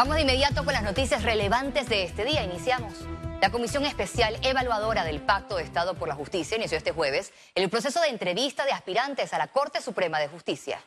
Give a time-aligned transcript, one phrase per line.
[0.00, 2.42] Vamos de inmediato con las noticias relevantes de este día.
[2.42, 2.94] Iniciamos.
[3.42, 7.68] La Comisión Especial Evaluadora del Pacto de Estado por la Justicia inició este jueves el
[7.68, 10.80] proceso de entrevista de aspirantes a la Corte Suprema de Justicia.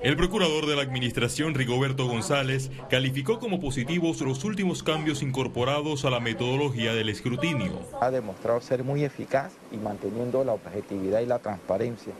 [0.00, 6.10] El procurador de la Administración, Rigoberto González, calificó como positivos los últimos cambios incorporados a
[6.10, 7.78] la metodología del escrutinio.
[8.00, 12.14] Ha demostrado ser muy eficaz y manteniendo la objetividad y la transparencia,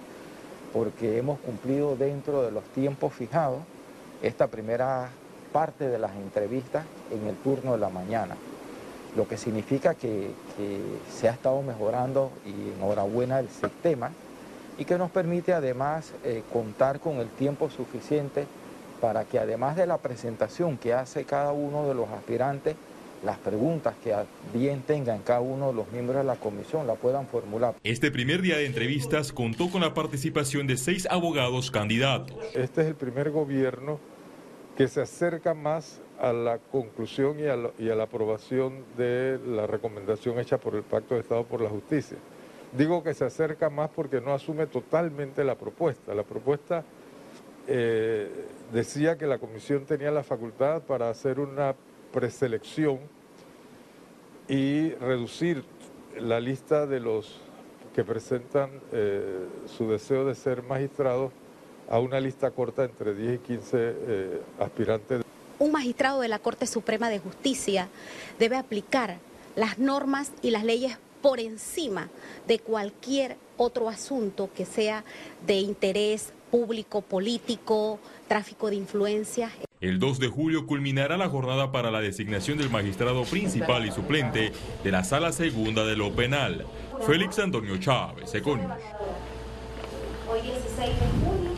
[0.75, 3.63] porque hemos cumplido dentro de los tiempos fijados
[4.23, 5.11] esta primera
[5.53, 8.37] parte de las entrevistas en el turno de la mañana,
[9.17, 10.31] lo que significa que,
[11.11, 14.11] se ha estado mejorando y enhorabuena el sistema
[14.79, 18.47] y que nos permite además eh, contar con el tiempo suficiente
[19.01, 22.77] para que además de la presentación que hace cada uno de los aspirantes,
[23.25, 24.15] las preguntas que
[24.55, 27.75] bien tengan cada uno de los miembros de la comisión la puedan formular.
[27.83, 32.37] Este primer día de entrevistas contó con la participación de seis abogados candidatos.
[32.55, 33.99] Este es el primer gobierno
[34.81, 40.57] que se acerca más a la conclusión y a, la aprobación de la recomendación hecha
[40.57, 42.17] por el Pacto de Estado por la Justicia.
[42.73, 46.15] Digo que se acerca más porque no asume totalmente la propuesta.
[46.15, 46.83] La propuesta
[47.67, 48.31] eh,
[48.73, 51.75] decía que la comisión tenía la facultad para hacer una
[52.11, 53.01] preselección
[54.49, 55.63] y reducir
[56.19, 57.39] la lista de los
[57.95, 61.33] que presentan eh, su deseo de ser magistrados
[61.91, 65.23] a una lista corta entre 10 y 15 eh, aspirantes.
[65.59, 67.89] Un magistrado de la Corte Suprema de Justicia
[68.39, 69.19] debe aplicar
[69.57, 72.09] las normas y las leyes por encima
[72.47, 75.05] de cualquier otro asunto que sea
[75.47, 79.53] de interés público, político, tráfico de influencias.
[79.81, 84.53] El 2 de julio culminará la jornada para la designación del magistrado principal y suplente
[84.83, 86.67] de la Sala Segunda de lo Penal,
[87.07, 88.73] Félix Antonio Chávez, Econius.
[90.29, 91.50] Hoy 16 de julio.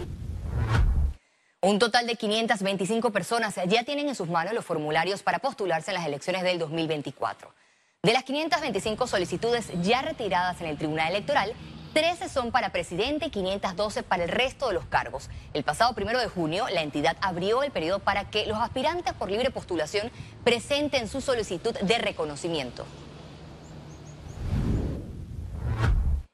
[1.65, 5.95] Un total de 525 personas ya tienen en sus manos los formularios para postularse en
[5.95, 7.55] las elecciones del 2024.
[8.03, 11.53] De las 525 solicitudes ya retiradas en el Tribunal Electoral,
[11.95, 15.31] 13 son para presidente y 512 para el resto de los cargos.
[15.55, 19.31] El pasado primero de junio, la entidad abrió el periodo para que los aspirantes por
[19.31, 20.11] libre postulación
[20.43, 22.85] presenten su solicitud de reconocimiento.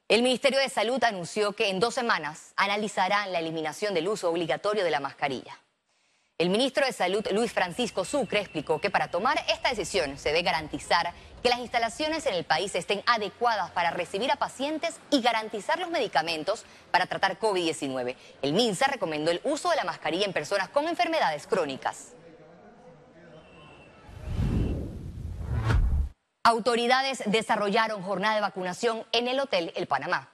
[0.09, 4.83] El Ministerio de Salud anunció que en dos semanas analizarán la eliminación del uso obligatorio
[4.83, 5.59] de la mascarilla.
[6.39, 10.41] El ministro de Salud, Luis Francisco Sucre, explicó que para tomar esta decisión se debe
[10.41, 15.77] garantizar que las instalaciones en el país estén adecuadas para recibir a pacientes y garantizar
[15.77, 18.15] los medicamentos para tratar COVID-19.
[18.41, 22.13] El MINSA recomendó el uso de la mascarilla en personas con enfermedades crónicas.
[26.43, 30.29] Autoridades desarrollaron jornada de vacunación en el Hotel El Panamá.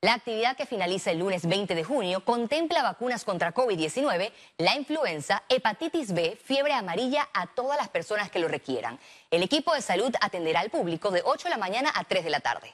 [0.00, 5.42] La actividad que finaliza el lunes 20 de junio contempla vacunas contra COVID-19, la influenza,
[5.48, 8.98] hepatitis B, fiebre amarilla a todas las personas que lo requieran.
[9.30, 12.30] El equipo de salud atenderá al público de 8 de la mañana a 3 de
[12.30, 12.72] la tarde.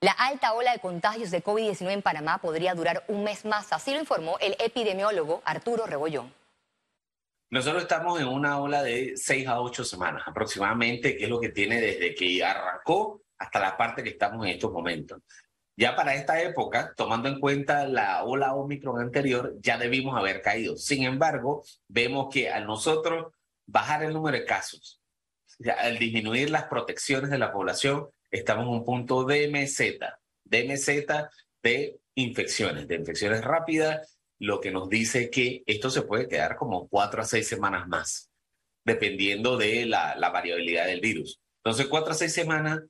[0.00, 3.92] La alta ola de contagios de COVID-19 en Panamá podría durar un mes más, así
[3.92, 6.43] lo informó el epidemiólogo Arturo Rebollón.
[7.54, 11.50] Nosotros estamos en una ola de seis a ocho semanas aproximadamente, que es lo que
[11.50, 15.20] tiene desde que arrancó hasta la parte que estamos en estos momentos.
[15.76, 20.76] Ya para esta época, tomando en cuenta la ola Omicron anterior, ya debimos haber caído.
[20.76, 23.32] Sin embargo, vemos que al nosotros
[23.66, 25.00] bajar el número de casos,
[25.78, 31.30] al disminuir las protecciones de la población, estamos en un punto de meseta, de meseta
[31.62, 34.13] de infecciones, de infecciones rápidas
[34.44, 38.30] lo que nos dice que esto se puede quedar como cuatro a seis semanas más,
[38.84, 41.40] dependiendo de la, la variabilidad del virus.
[41.64, 42.80] Entonces, cuatro a seis semanas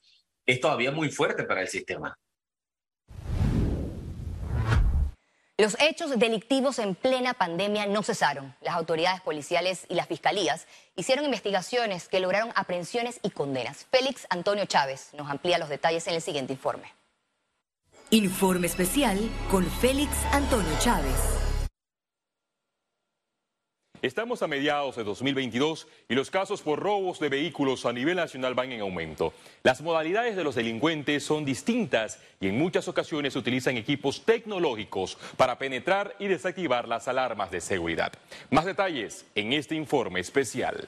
[0.47, 2.19] es todavía muy fuerte para el sistema.
[5.57, 8.57] Los hechos delictivos en plena pandemia no cesaron.
[8.61, 10.67] Las autoridades policiales y las fiscalías
[10.97, 13.87] hicieron investigaciones que lograron aprehensiones y condenas.
[13.93, 16.93] Félix Antonio Chávez nos amplía los detalles en el siguiente informe.
[18.11, 21.44] Informe especial con Félix Antonio Chávez.
[24.05, 28.53] Estamos a mediados de 2022 y los casos por robos de vehículos a nivel nacional
[28.53, 29.33] van en aumento.
[29.63, 35.57] Las modalidades de los delincuentes son distintas y en muchas ocasiones utilizan equipos tecnológicos para
[35.57, 38.13] penetrar y desactivar las alarmas de seguridad.
[38.51, 40.87] Más detalles en este informe especial.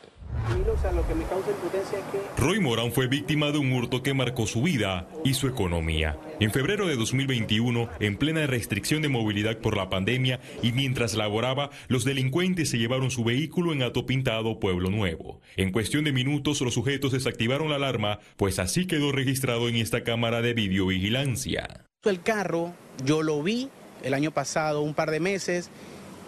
[2.37, 6.19] Roy Morán fue víctima de un hurto que marcó su vida y su economía.
[6.41, 11.71] En febrero de 2021, en plena restricción de movilidad por la pandemia y mientras laboraba,
[11.89, 15.41] los delincuentes se llevaron su vehículo en Ato Pintado, Pueblo Nuevo.
[15.57, 20.05] En cuestión de minutos, los sujetos desactivaron la alarma, pues así quedó registrado en esta
[20.05, 21.87] cámara de videovigilancia.
[22.05, 22.75] El carro,
[23.05, 23.69] yo lo vi
[24.03, 25.71] el año pasado un par de meses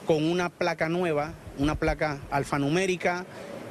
[0.07, 3.27] con una placa nueva, una placa alfanumérica,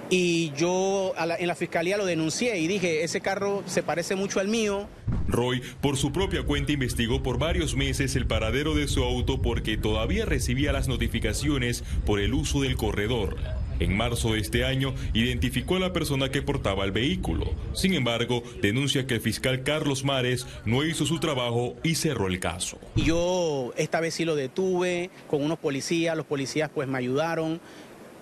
[0.09, 4.47] y yo en la fiscalía lo denuncié y dije, ese carro se parece mucho al
[4.47, 4.87] mío.
[5.27, 9.77] Roy, por su propia cuenta, investigó por varios meses el paradero de su auto porque
[9.77, 13.35] todavía recibía las notificaciones por el uso del corredor.
[13.79, 17.53] En marzo de este año identificó a la persona que portaba el vehículo.
[17.73, 22.39] Sin embargo, denuncia que el fiscal Carlos Mares no hizo su trabajo y cerró el
[22.39, 22.79] caso.
[22.95, 27.59] Yo esta vez sí lo detuve con unos policías, los policías pues me ayudaron,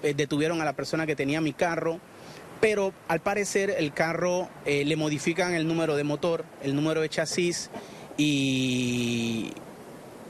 [0.04, 2.00] eh, detuvieron a la persona que tenía mi carro,
[2.62, 7.10] pero al parecer el carro eh, le modifican el número de motor, el número de
[7.10, 7.70] chasis
[8.18, 9.52] y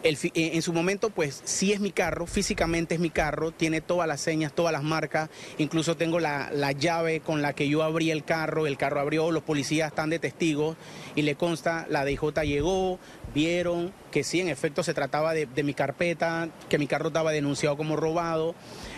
[0.05, 4.21] en su momento, pues sí es mi carro, físicamente es mi carro, tiene todas las
[4.21, 8.67] señas, todas las marcas, incluso tengo la, llave con la que yo abrí el carro,
[8.67, 10.77] el carro abrió, los policías están de testigos
[11.15, 12.99] y le consta, la DJ llegó,
[13.33, 17.31] vieron que sí, en efecto se trataba de, de mi carpeta, que mi carro estaba
[17.31, 18.53] denunciado como robado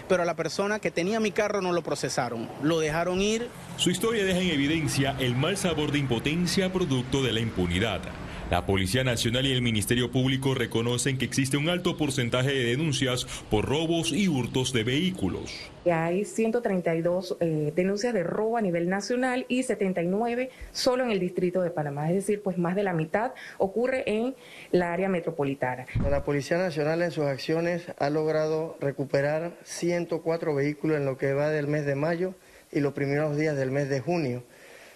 [0.08, 3.50] pero a la persona que tenía mi carro no lo procesaron, lo dejaron ir.
[3.76, 8.02] Su historia deja en evidencia el mal sabor de impotencia producto de la impunidad.
[8.50, 13.26] La Policía Nacional y el Ministerio Público reconocen que existe un alto porcentaje de denuncias
[13.50, 15.54] por robos y hurtos de vehículos.
[15.86, 21.62] Hay 132 eh, denuncias de robo a nivel nacional y 79 solo en el distrito
[21.62, 24.34] de Panamá, es decir, pues más de la mitad ocurre en
[24.72, 25.86] la área metropolitana.
[26.10, 31.50] La Policía Nacional en sus acciones ha logrado recuperar 104 vehículos en lo que va
[31.50, 32.34] del mes de mayo
[32.72, 34.44] y los primeros días del mes de junio.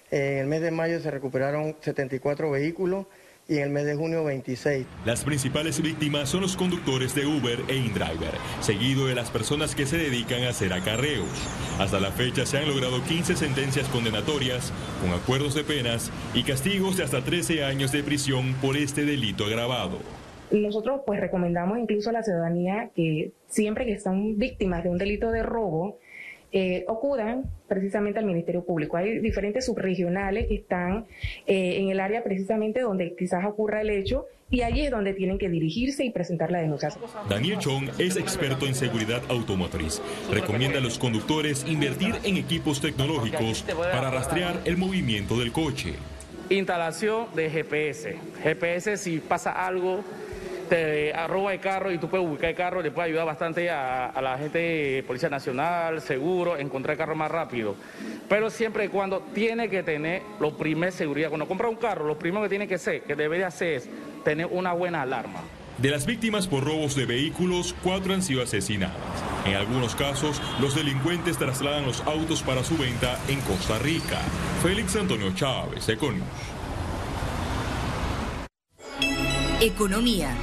[0.09, 3.07] En el mes de mayo se recuperaron 74 vehículos
[3.51, 4.87] y en el mes de junio 26.
[5.05, 8.31] Las principales víctimas son los conductores de Uber e InDriver,
[8.61, 11.27] seguido de las personas que se dedican a hacer acarreos.
[11.77, 14.71] Hasta la fecha se han logrado 15 sentencias condenatorias
[15.01, 19.43] con acuerdos de penas y castigos de hasta 13 años de prisión por este delito
[19.43, 19.97] agravado.
[20.51, 25.29] Nosotros pues recomendamos incluso a la ciudadanía que siempre que están víctimas de un delito
[25.29, 25.99] de robo,
[26.53, 28.97] eh, ocurran precisamente al Ministerio Público.
[28.97, 31.05] Hay diferentes subregionales que están
[31.47, 35.37] eh, en el área precisamente donde quizás ocurra el hecho y allí es donde tienen
[35.37, 36.89] que dirigirse y presentar la denuncia.
[37.29, 40.01] Daniel Chong es experto en seguridad automotriz.
[40.29, 45.93] Recomienda a los conductores invertir en equipos tecnológicos para rastrear el movimiento del coche.
[46.49, 48.17] Instalación de GPS.
[48.43, 50.03] GPS si pasa algo
[50.71, 54.13] te arroba el carro y tú puedes ubicar el carro, le puede ayudar bastante a,
[54.21, 57.75] la gente de Policía Nacional, seguro, encontrar el carro más rápido.
[58.29, 61.27] Pero siempre y cuando tiene que tener lo primero seguridad.
[61.27, 63.89] Cuando compra un carro, lo primero que tiene que ser, que debería hacer es
[64.23, 65.41] tener una buena alarma.
[65.77, 68.95] De las víctimas por robos de vehículos, cuatro han sido asesinadas.
[69.45, 74.19] En algunos casos, los delincuentes trasladan los autos para su venta en Costa Rica.
[74.63, 76.23] Félix Antonio Chávez, Econius.
[79.61, 80.35] Economía.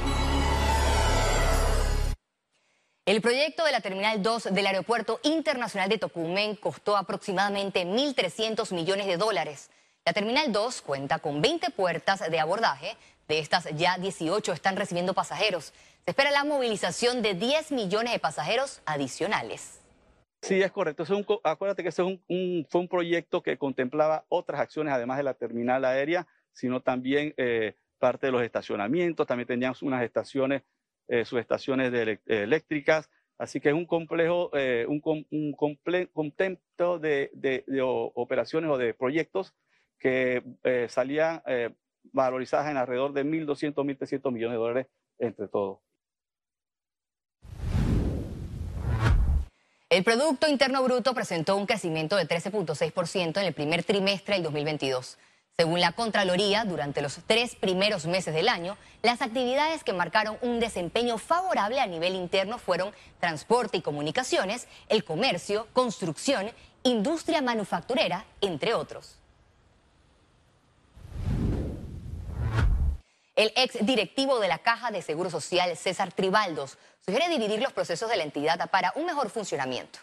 [3.09, 9.07] El proyecto de la Terminal 2 del Aeropuerto Internacional de Tocumen costó aproximadamente 1.300 millones
[9.07, 9.71] de dólares.
[10.05, 12.97] La Terminal 2 cuenta con 20 puertas de abordaje.
[13.27, 15.73] De estas, ya 18 están recibiendo pasajeros.
[16.05, 19.81] Se espera la movilización de 10 millones de pasajeros adicionales.
[20.43, 21.03] Sí, es correcto.
[21.45, 26.27] acuérdate que ese fue un proyecto que contemplaba otras acciones, además de la terminal aérea,
[26.53, 29.25] sino también eh, parte de los estacionamientos.
[29.25, 30.61] También teníamos unas estaciones
[31.09, 33.09] eh, sus estaciones de eléctricas.
[33.39, 35.01] Así que es un complejo, eh, un,
[35.31, 35.53] un
[36.13, 37.63] contento de,
[38.13, 39.55] operaciones o de proyectos
[39.97, 41.41] que eh, salían
[42.11, 44.87] valorizadas en alrededor de 1.200, 1.300 millones de dólares
[45.17, 45.79] entre todos.
[49.89, 55.17] El Producto Interno Bruto presentó un crecimiento de 13.6% en el primer trimestre del 2022.
[55.59, 60.61] Según la Contraloría, durante los tres primeros meses del año, las actividades que marcaron un
[60.61, 66.49] desempeño favorable a nivel interno fueron transporte y comunicaciones, el comercio, construcción,
[66.83, 69.17] industria manufacturera, entre otros.
[73.35, 78.09] El ex directivo de la Caja de Seguro Social, César Tribaldos, sugiere dividir los procesos
[78.09, 79.99] de la entidad para un mejor funcionamiento.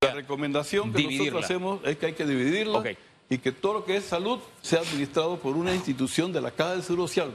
[0.00, 2.82] La recomendación que nosotros hacemos es que hay que dividirlo
[3.28, 6.72] y que todo lo que es salud sea administrado por una institución de la Caja
[6.72, 7.32] del Seguro Social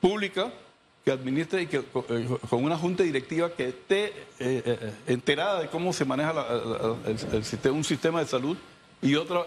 [0.00, 0.52] pública
[1.04, 5.68] que administre y que eh, con una junta directiva que esté eh, eh, enterada de
[5.68, 6.32] cómo se maneja
[7.06, 8.56] el, sistema, un sistema de salud
[9.00, 9.46] y otra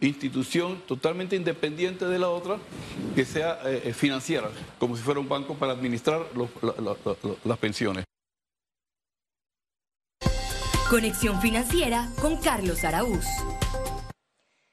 [0.00, 2.58] institución totalmente independiente de la otra
[3.14, 3.60] que sea
[3.94, 6.26] financiera, como si fuera un banco para administrar
[7.44, 8.04] las pensiones.
[10.90, 13.24] Conexión financiera con Carlos Araúz.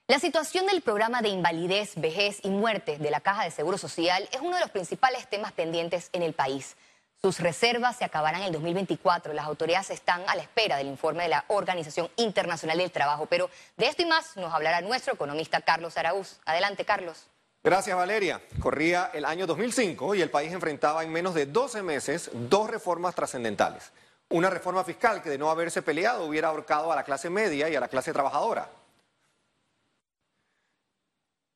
[0.09, 4.27] La situación del programa de invalidez, vejez y muerte de la Caja de Seguro Social
[4.31, 6.77] es uno de los principales temas pendientes en el país.
[7.21, 9.33] Sus reservas se acabarán en el 2024.
[9.33, 13.27] Las autoridades están a la espera del informe de la Organización Internacional del Trabajo.
[13.27, 16.39] Pero de esto y más nos hablará nuestro economista Carlos Araúz.
[16.43, 17.27] Adelante, Carlos.
[17.63, 18.41] Gracias, Valeria.
[18.59, 23.13] Corría el año 2005 y el país enfrentaba en menos de 12 meses dos reformas
[23.13, 23.91] trascendentales.
[24.29, 27.75] Una reforma fiscal que de no haberse peleado hubiera ahorcado a la clase media y
[27.75, 28.69] a la clase trabajadora.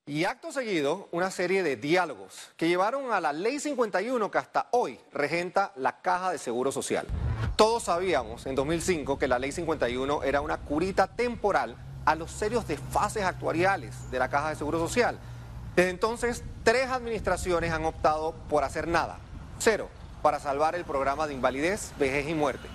[0.05, 4.67] Y acto seguido, una serie de diálogos que llevaron a la Ley 51 que hasta
[4.71, 7.07] hoy regenta la Caja de Seguro Social.
[7.55, 12.67] Todos sabíamos en 2005 que la Ley 51 era una curita temporal a los serios
[12.67, 15.17] desfases actuariales de la Caja de Seguro Social.
[15.77, 19.19] Desde entonces, tres administraciones han optado por hacer nada,
[19.57, 19.87] cero,
[20.21, 22.67] para salvar el programa de invalidez, vejez y muerte.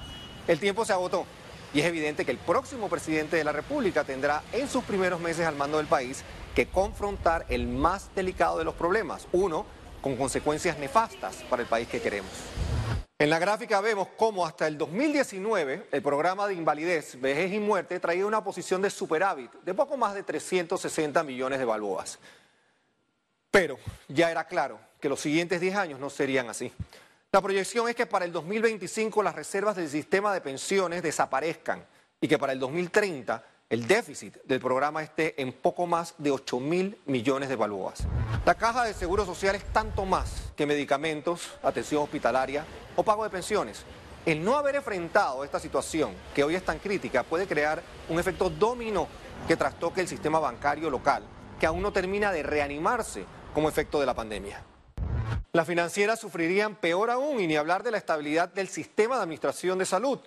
[0.46, 1.26] El tiempo se agotó
[1.74, 5.46] y es evidente que el próximo presidente de la República tendrá en sus primeros meses
[5.46, 6.24] al mando del país
[6.58, 9.64] que confrontar el más delicado de los problemas, uno
[10.00, 12.32] con consecuencias nefastas para el país que queremos.
[13.16, 18.00] En la gráfica vemos cómo hasta el 2019 el programa de invalidez, vejez y muerte
[18.00, 22.18] traía una posición de superávit de poco más de 360 millones de balboas.
[23.52, 26.72] Pero ya era claro que los siguientes 10 años no serían así.
[27.30, 31.86] La proyección es que para el 2025 las reservas del sistema de pensiones desaparezcan
[32.20, 36.58] y que para el 2030 el déficit del programa esté en poco más de 8
[36.58, 38.06] mil millones de balboas.
[38.46, 42.64] La caja de seguro social es tanto más que medicamentos, atención hospitalaria
[42.96, 43.84] o pago de pensiones.
[44.24, 48.48] El no haber enfrentado esta situación, que hoy es tan crítica, puede crear un efecto
[48.48, 49.06] dominó
[49.46, 51.22] que trastoque el sistema bancario local,
[51.60, 54.62] que aún no termina de reanimarse como efecto de la pandemia.
[55.52, 59.78] Las financieras sufrirían peor aún y ni hablar de la estabilidad del sistema de administración
[59.78, 60.20] de salud.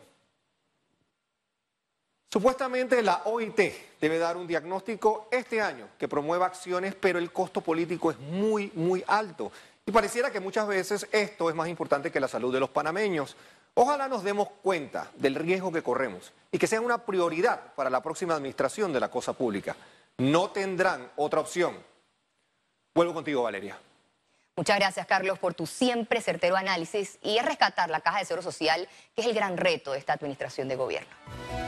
[2.31, 3.59] Supuestamente la OIT
[3.99, 8.71] debe dar un diagnóstico este año que promueva acciones, pero el costo político es muy,
[8.73, 9.51] muy alto.
[9.85, 13.35] Y pareciera que muchas veces esto es más importante que la salud de los panameños.
[13.73, 18.01] Ojalá nos demos cuenta del riesgo que corremos y que sea una prioridad para la
[18.01, 19.75] próxima administración de la cosa pública.
[20.17, 21.77] No tendrán otra opción.
[22.95, 23.77] Vuelvo contigo, Valeria.
[24.55, 28.87] Muchas gracias, Carlos, por tu siempre certero análisis y rescatar la caja de seguro social,
[29.15, 31.61] que es el gran reto de esta administración de gobierno.